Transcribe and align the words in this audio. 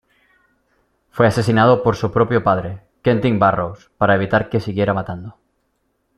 Fue 1.11 1.27
asesinado 1.27 1.83
por 1.83 1.95
su 1.95 2.11
propio 2.11 2.43
padre, 2.43 2.81
Quentin 3.03 3.37
Barrows, 3.37 3.91
para 3.99 4.15
evitar 4.15 4.49
que 4.49 4.59
siguiera 4.59 4.95
matando. 4.95 5.37